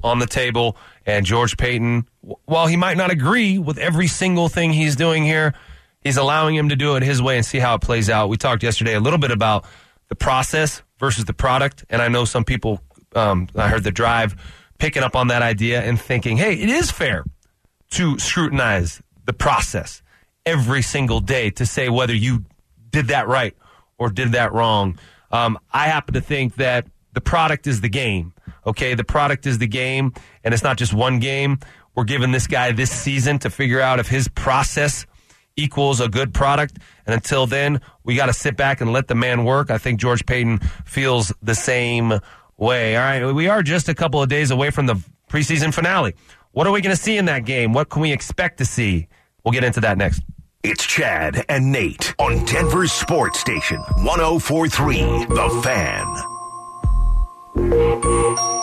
[0.03, 0.75] on the table,
[1.05, 2.07] and George Paton,
[2.45, 5.53] while he might not agree with every single thing he's doing here,
[6.01, 8.29] he's allowing him to do it his way and see how it plays out.
[8.29, 9.65] We talked yesterday a little bit about
[10.07, 12.81] the process versus the product, and I know some people,
[13.13, 14.35] um, I heard the drive
[14.79, 17.23] picking up on that idea and thinking, hey, it is fair
[17.91, 20.01] to scrutinize the process
[20.45, 22.45] every single day to say whether you
[22.89, 23.55] did that right
[23.97, 24.97] or did that wrong.
[25.31, 28.33] Um, I happen to think that the product is the game.
[28.65, 30.13] Okay, the product is the game,
[30.43, 31.59] and it's not just one game.
[31.95, 35.05] We're giving this guy this season to figure out if his process
[35.55, 36.77] equals a good product.
[37.05, 39.69] And until then, we got to sit back and let the man work.
[39.69, 42.19] I think George Paton feels the same
[42.59, 42.95] way.
[42.95, 44.95] All right, we are just a couple of days away from the
[45.29, 46.15] preseason finale.
[46.51, 47.73] What are we going to see in that game?
[47.73, 49.07] What can we expect to see?
[49.43, 50.21] We'll get into that next.
[50.63, 55.61] It's Chad and Nate on Denver's Sports Station 1043 The
[58.33, 58.58] Fan.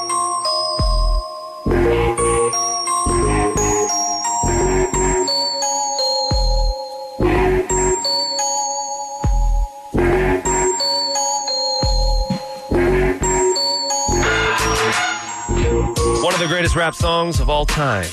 [16.77, 18.05] Greatest rap songs of all time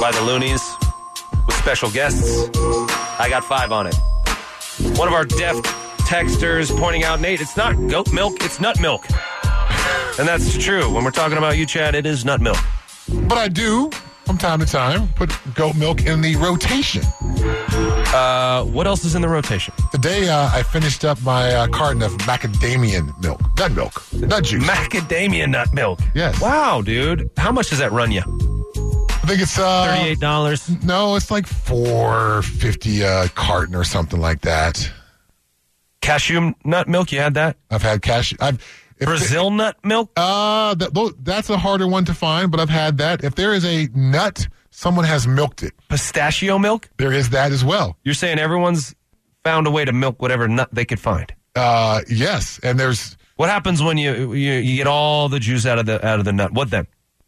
[0.00, 0.62] by the Luniz
[1.46, 2.48] with special guests.
[3.18, 3.96] I got five on it.
[4.96, 5.64] One of our deft
[6.06, 9.04] texters pointing out, Nate, it's not goat milk, it's nut milk.
[10.16, 10.94] And that's true.
[10.94, 12.58] When we're talking about you, Chad, it is nut milk.
[13.26, 13.90] But I do,
[14.26, 17.02] from time to time, put goat milk in the rotation.
[18.14, 19.74] Uh, what else is in the rotation?
[19.90, 24.64] Today, uh, I finished up my uh, carton of macadamian milk, nut milk, nut juice.
[24.64, 26.00] Macadamia nut milk.
[26.14, 26.40] Yes.
[26.40, 27.30] Wow, dude.
[27.36, 28.22] How much does that run you?
[29.10, 30.68] I think it's uh, Thirty-eight dollars.
[30.84, 34.90] No, it's like four fifty a carton or something like that.
[36.00, 37.12] Cashew nut milk.
[37.12, 37.56] You had that.
[37.70, 38.34] I've had cash.
[38.40, 38.60] I've
[38.98, 40.10] if Brazil nut milk.
[40.16, 43.22] Uh, that, that's a harder one to find, but I've had that.
[43.22, 45.72] If there is a nut, someone has milked it.
[45.88, 46.90] Pistachio milk.
[46.96, 47.96] There is that as well.
[48.02, 48.94] You're saying everyone's
[49.44, 51.32] found a way to milk whatever nut they could find.
[51.54, 55.80] Uh, yes, and there's What happens when you, you you get all the juice out
[55.80, 56.52] of the out of the nut?
[56.52, 56.86] What then?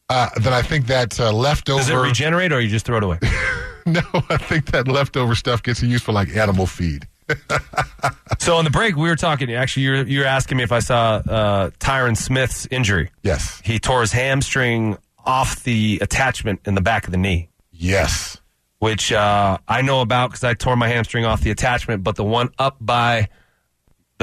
[0.08, 1.80] uh, then I think that uh, leftover.
[1.80, 3.18] Does it regenerate or you just throw it away?
[3.86, 4.00] no,
[4.30, 7.08] I think that leftover stuff gets used for like animal feed.
[8.38, 9.52] so on the break, we were talking.
[9.52, 13.10] Actually, you're you're asking me if I saw uh, Tyron Smith's injury.
[13.24, 18.40] Yes, He tore his hamstring off the attachment in the back of the knee, yes,
[18.78, 22.22] which uh, I know about because I tore my hamstring off the attachment, but the
[22.22, 23.30] one up by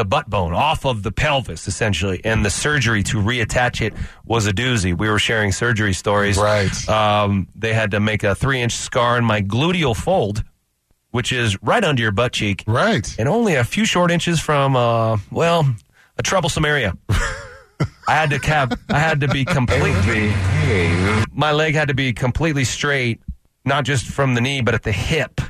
[0.01, 3.93] the butt bone, off of the pelvis, essentially, and the surgery to reattach it
[4.25, 4.97] was a doozy.
[4.97, 6.39] We were sharing surgery stories.
[6.39, 6.89] Right.
[6.89, 10.43] Um, they had to make a three inch scar in my gluteal fold,
[11.11, 12.63] which is right under your butt cheek.
[12.65, 13.07] right.
[13.19, 15.65] and only a few short inches from uh well
[16.17, 16.93] a troublesome area
[18.07, 20.29] i had to have i had to be completely
[21.31, 23.19] my leg had to be completely straight
[23.65, 25.41] not just from the knee but at the hip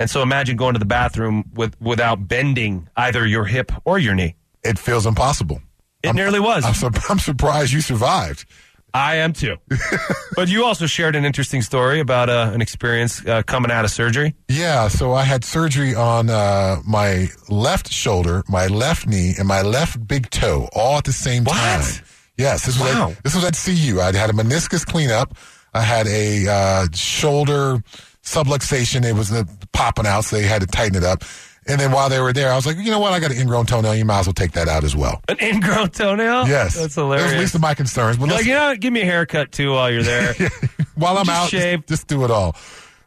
[0.00, 4.14] and so imagine going to the bathroom with without bending either your hip or your
[4.14, 4.34] knee
[4.64, 5.60] It feels impossible.
[6.02, 8.44] it nearly was I'm, sur- I'm surprised you survived.
[8.92, 9.56] i am too
[10.36, 13.90] but you also shared an interesting story about uh, an experience uh, coming out of
[13.92, 19.46] surgery Yeah, so I had surgery on uh, my left shoulder, my left knee, and
[19.46, 21.54] my left big toe all at the same What?
[21.56, 22.04] time.
[22.36, 23.10] Yes, this was Wow.
[23.10, 24.00] at, this was at CU.
[24.00, 25.36] I had a meniscus cleanup.
[25.74, 27.82] I had a uh, shoulder
[28.30, 29.04] subluxation.
[29.04, 31.24] It was uh, popping out, so they had to tighten it up.
[31.66, 33.12] And then while they were there, I was like, you know what?
[33.12, 33.94] I got an ingrown toenail.
[33.94, 35.20] You might as well take that out as well.
[35.28, 38.16] an ingrown toenail Yes, that's That hilarious was least of my concerns.
[38.16, 40.34] But like, you know, give me a haircut too while you're there.
[40.94, 41.78] while I'm Just out, shave.
[41.80, 42.56] just, just do it all.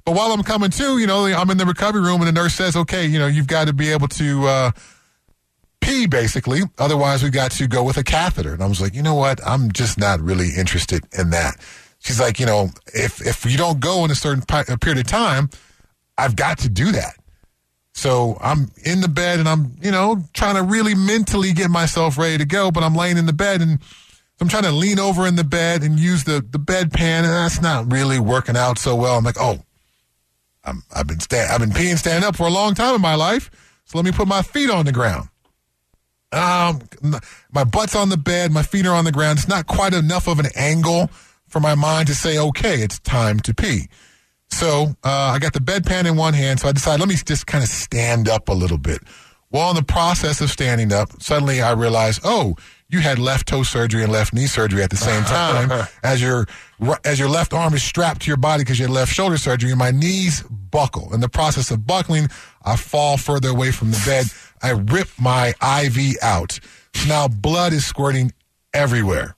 [0.06, 2.54] But while I'm coming to, you know, I'm in the recovery room and the nurse
[2.54, 4.72] says, okay, you know, you've got to be able to uh,
[5.82, 6.62] pee basically.
[6.78, 8.54] Otherwise, we've got to go with a catheter.
[8.54, 9.40] And I was like, you know what?
[9.46, 11.56] I'm just not really interested in that.
[12.04, 15.50] She's like, you know, if, if you don't go in a certain period of time,
[16.18, 17.16] I've got to do that.
[17.94, 22.18] So I'm in the bed and I'm, you know, trying to really mentally get myself
[22.18, 23.80] ready to go, but I'm laying in the bed and
[24.42, 27.62] I'm trying to lean over in the bed and use the, the bedpan, and that's
[27.62, 29.18] not really working out so well.
[29.18, 29.64] I'm like, oh,
[30.66, 33.16] I'm, I've been sta- I've been peeing standing up for a long time in my
[33.16, 33.50] life,
[33.86, 35.30] so let me put my feet on the ground.
[36.34, 36.82] Um,
[37.54, 39.38] my butt's on the bed, my feet are on the ground.
[39.40, 41.10] It's not quite enough of an angle
[41.54, 43.88] for my mind to say, okay, it's time to pee.
[44.50, 47.46] So uh, I got the bedpan in one hand, so I decided let me just
[47.46, 49.02] kind of stand up a little bit.
[49.50, 52.56] While in the process of standing up, suddenly I realized, oh,
[52.90, 55.88] you had left toe surgery and left knee surgery at the same time.
[56.04, 56.48] as your
[57.06, 59.70] as your left arm is strapped to your body because you had left shoulder surgery,
[59.70, 61.14] and my knees buckle.
[61.14, 62.30] In the process of buckling,
[62.66, 64.26] I fall further away from the bed.
[64.64, 66.60] I rip my IV out.
[67.08, 68.32] Now blood is squirting
[68.74, 69.36] everywhere.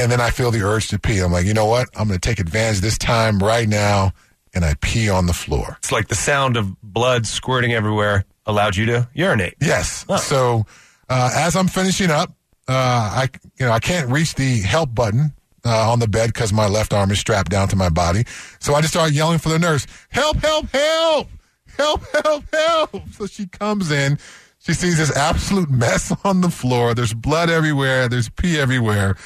[0.00, 1.18] And then I feel the urge to pee.
[1.20, 1.88] I'm like, you know what?
[1.94, 4.12] I'm going to take advantage of this time right now,
[4.54, 5.76] and I pee on the floor.
[5.78, 9.54] It's like the sound of blood squirting everywhere allowed you to urinate.
[9.60, 10.06] Yes.
[10.22, 10.64] So
[11.08, 12.32] uh, as I'm finishing up,
[12.66, 15.32] uh, I you know I can't reach the help button
[15.64, 18.24] uh, on the bed because my left arm is strapped down to my body.
[18.58, 20.38] So I just start yelling for the nurse, "Help!
[20.38, 20.70] Help!
[20.70, 21.28] Help!
[21.76, 22.02] Help!
[22.24, 22.44] Help!
[22.54, 24.18] Help!" So she comes in.
[24.60, 26.94] She sees this absolute mess on the floor.
[26.94, 28.08] There's blood everywhere.
[28.08, 29.16] There's pee everywhere.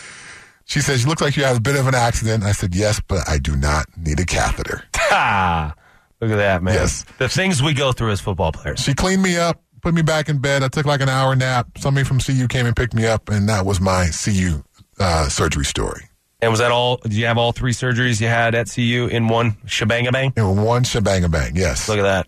[0.66, 3.00] She says, "You look like you have a bit of an accident." I said, "Yes,
[3.06, 5.74] but I do not need a catheter." Ha!
[6.20, 6.74] Look at that, man.
[6.74, 7.04] Yes.
[7.18, 8.80] The things we go through as football players.
[8.80, 10.62] She cleaned me up, put me back in bed.
[10.62, 11.68] I took like an hour nap.
[11.76, 14.64] Somebody from CU came and picked me up, and that was my CU
[14.98, 16.08] uh, surgery story.
[16.40, 16.96] And was that all?
[16.96, 20.32] Did you have all three surgeries you had at CU in one shebang bang?
[20.36, 21.88] In one shebang bang, yes.
[21.88, 22.26] Look at that.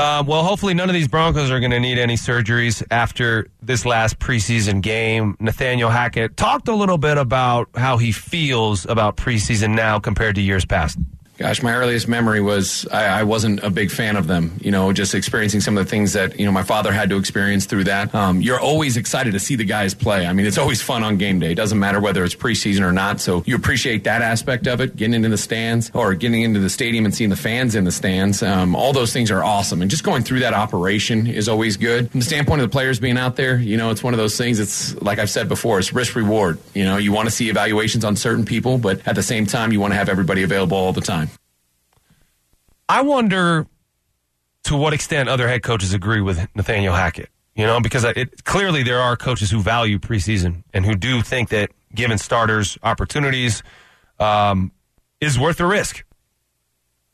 [0.00, 3.84] Uh, well, hopefully none of these Broncos are going to need any surgeries after this
[3.84, 5.36] last preseason game.
[5.38, 10.40] Nathaniel Hackett talked a little bit about how he feels about preseason now compared to
[10.40, 10.98] years past.
[11.40, 14.58] Gosh, my earliest memory was I, I, wasn't a big fan of them.
[14.60, 17.16] You know, just experiencing some of the things that you know my father had to
[17.16, 18.14] experience through that.
[18.14, 20.26] Um, you're always excited to see the guys play.
[20.26, 21.52] I mean, it's always fun on game day.
[21.52, 23.22] It doesn't matter whether it's preseason or not.
[23.22, 26.68] So you appreciate that aspect of it, getting into the stands or getting into the
[26.68, 28.42] stadium and seeing the fans in the stands.
[28.42, 32.10] Um, all those things are awesome, and just going through that operation is always good.
[32.10, 34.36] From the standpoint of the players being out there, you know, it's one of those
[34.36, 34.60] things.
[34.60, 36.58] It's like I've said before, it's risk reward.
[36.74, 39.72] You know, you want to see evaluations on certain people, but at the same time,
[39.72, 41.29] you want to have everybody available all the time.
[42.90, 43.68] I wonder
[44.64, 47.28] to what extent other head coaches agree with Nathaniel Hackett.
[47.54, 51.50] You know, because it, clearly there are coaches who value preseason and who do think
[51.50, 53.62] that giving starters opportunities
[54.18, 54.72] um,
[55.20, 56.04] is worth the risk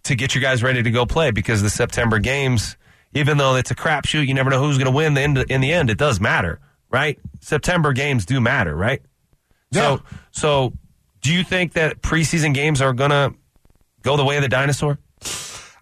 [0.05, 2.79] to get you guys ready to go play because the September games,
[3.13, 5.13] even though it's a crapshoot, you never know who's going to win.
[5.13, 6.59] The end, in the end, it does matter,
[6.91, 7.19] right?
[7.41, 9.03] September games do matter, right?
[9.73, 9.97] Yeah.
[9.97, 10.73] So, so
[11.21, 13.35] do you think that preseason games are going to
[14.01, 14.99] go the way of the dinosaur?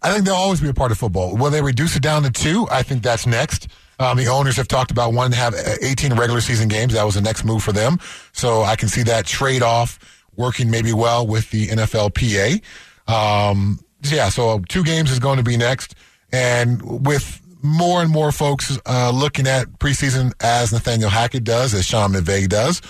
[0.04, 1.34] I think they'll always be a part of football.
[1.34, 2.68] Will they reduce it down to two?
[2.70, 3.68] I think that's next.
[3.98, 6.92] Um, the owners have talked about wanting to have 18 regular season games.
[6.92, 7.98] That was the next move for them.
[8.32, 9.98] So I can see that trade off
[10.36, 12.60] working maybe well with the NFLPA.
[13.08, 15.94] Um, yeah, so two games is going to be next.
[16.32, 21.86] And with more and more folks uh, looking at preseason as Nathaniel Hackett does, as
[21.86, 22.82] Sean McVay does,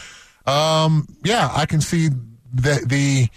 [0.46, 2.08] um, yeah, I can see
[2.52, 3.28] the, the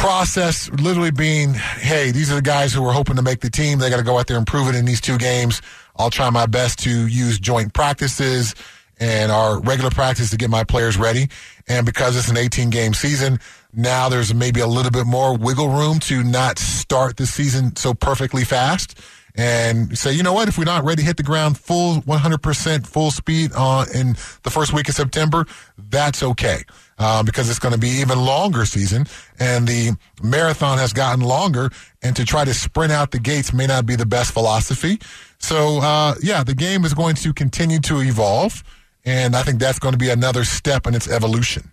[0.00, 3.78] process literally being, hey, these are the guys who are hoping to make the team.
[3.78, 5.60] They got to go out there and prove it in these two games.
[5.94, 8.54] I'll try my best to use joint practices
[8.98, 11.28] and our regular practice to get my players ready.
[11.68, 13.40] And because it's an 18 game season,
[13.74, 17.92] now there's maybe a little bit more wiggle room to not start the season so
[17.92, 18.98] perfectly fast
[19.36, 22.86] and say, you know what, if we're not ready to hit the ground full 100%
[22.86, 26.62] full speed on in the first week of September, that's okay
[26.98, 29.06] uh, because it's going to be even longer season
[29.38, 31.70] and the marathon has gotten longer
[32.02, 34.98] and to try to sprint out the gates may not be the best philosophy.
[35.38, 38.62] So, uh, yeah, the game is going to continue to evolve.
[39.04, 41.70] And I think that's going to be another step in its evolution.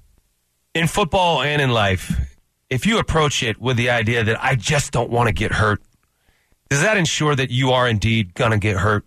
[0.74, 2.14] In football and in life,
[2.70, 5.82] if you approach it with the idea that I just don't want to get hurt,
[6.70, 9.05] does that ensure that you are indeed going to get hurt?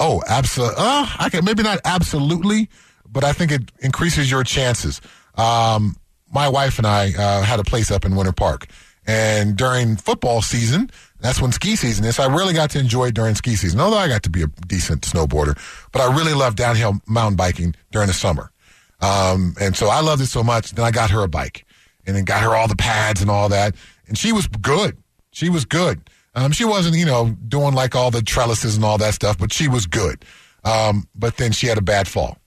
[0.00, 0.76] Oh, absolutely.
[0.78, 2.68] Uh, I can maybe not absolutely,
[3.10, 5.00] but I think it increases your chances.
[5.34, 5.96] Um,
[6.32, 8.66] my wife and I uh, had a place up in Winter Park,
[9.06, 10.90] and during football season,
[11.20, 12.18] that's when ski season is.
[12.18, 13.80] I really got to enjoy it during ski season.
[13.80, 15.58] Although I got to be a decent snowboarder,
[15.90, 18.52] but I really love downhill mountain biking during the summer.
[19.00, 20.72] Um, and so I loved it so much.
[20.72, 21.64] Then I got her a bike,
[22.06, 23.74] and then got her all the pads and all that,
[24.06, 24.96] and she was good.
[25.32, 26.08] She was good.
[26.34, 29.52] Um, she wasn't, you know, doing like all the trellises and all that stuff, but
[29.52, 30.24] she was good.
[30.64, 32.38] Um, but then she had a bad fall,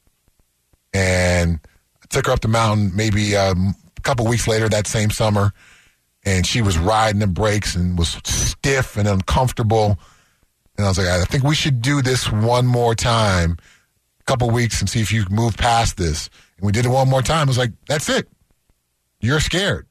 [0.94, 1.60] and
[2.10, 5.54] took her up the mountain maybe um, a couple weeks later that same summer,
[6.24, 9.98] and she was riding the brakes and was stiff and uncomfortable.
[10.78, 13.58] And I was like, I think we should do this one more time,
[14.20, 16.30] a couple weeks, and see if you can move past this.
[16.58, 17.48] And we did it one more time.
[17.48, 18.28] I was like, that's it.
[19.20, 19.88] You're scared,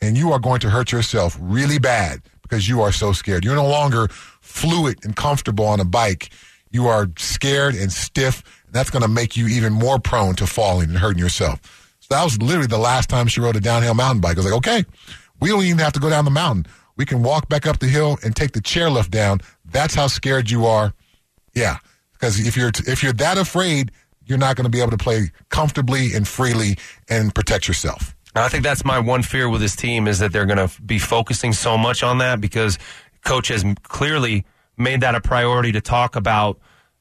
[0.00, 3.44] and you are going to hurt yourself really bad because you are so scared.
[3.44, 6.30] You're no longer fluid and comfortable on a bike.
[6.70, 10.46] You are scared and stiff And that's going to make you even more prone to
[10.46, 11.60] falling and hurting yourself.
[12.00, 14.36] So that was literally the last time she rode a downhill mountain bike.
[14.36, 14.84] I was like, okay,
[15.40, 16.66] we don't even have to go down the mountain.
[16.96, 19.40] We can walk back up the hill and take the chairlift down.
[19.64, 20.92] That's how scared you are.
[21.54, 21.78] Yeah,
[22.12, 23.90] because if you're if you're that afraid,
[24.26, 26.76] you're not going to be able to play comfortably and freely
[27.08, 28.14] and protect yourself.
[28.34, 30.98] I think that's my one fear with this team is that they're going to be
[30.98, 32.78] focusing so much on that because
[33.24, 34.44] coach has clearly
[34.76, 36.58] made that a priority to talk about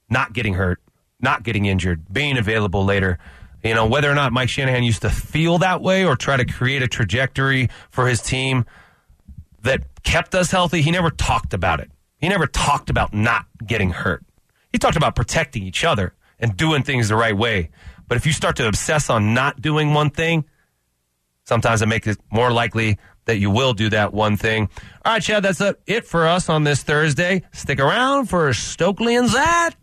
[0.10, 0.80] not getting hurt
[1.24, 3.18] not getting injured, being available later.
[3.64, 6.46] You know, whether or not Mike Shanahan used to feel that way or try to
[6.46, 8.66] create a trajectory for his team
[9.62, 11.90] that kept us healthy, he never talked about it.
[12.18, 14.24] He never talked about not getting hurt.
[14.72, 17.70] He talked about protecting each other and doing things the right way.
[18.08, 20.44] But if you start to obsess on not doing one thing,
[21.46, 24.70] sometimes it makes it more likely that you will do that one thing.
[25.06, 27.44] All right, Chad, that's it for us on this Thursday.
[27.54, 29.78] Stick around for Stokley and Zach.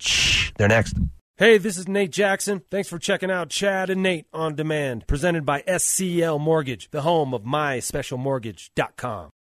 [0.56, 0.94] They're next.
[1.36, 2.60] Hey, this is Nate Jackson.
[2.70, 7.32] Thanks for checking out Chad and Nate on Demand, presented by SCL Mortgage, the home
[7.32, 9.30] of myspecialmortgage.com.